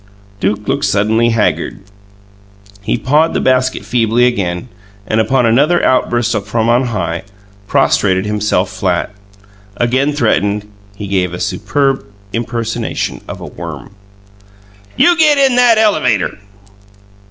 Duke 0.39 0.67
looked 0.67 0.85
suddenly 0.85 1.29
haggard. 1.29 1.79
He 2.81 2.97
pawed 2.97 3.35
the 3.35 3.39
basket 3.39 3.85
feebly 3.85 4.25
again 4.25 4.67
and, 5.05 5.21
upon 5.21 5.45
another 5.45 5.85
outburst 5.85 6.35
from 6.47 6.69
on 6.69 6.85
high, 6.87 7.21
prostrated 7.67 8.25
himself 8.25 8.71
flat. 8.71 9.11
Again 9.77 10.11
threatened, 10.13 10.67
he 10.95 11.05
gave 11.05 11.35
a 11.35 11.39
superb 11.39 12.03
impersonation 12.33 13.21
of 13.27 13.39
a 13.41 13.45
worm. 13.45 13.93
"You 14.97 15.15
get 15.19 15.37
in 15.37 15.55
that 15.57 15.77
el 15.77 15.95
e 15.99 16.01
VAY 16.01 16.17
ter!" 16.17 16.35